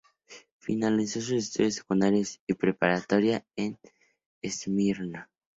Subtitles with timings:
[0.57, 3.77] Finalizó sus estudios secundarios y de preparatoria en
[4.41, 5.29] Esmirna.